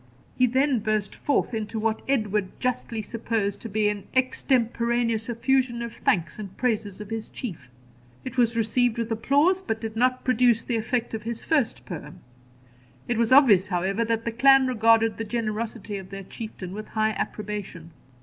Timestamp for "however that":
13.67-14.25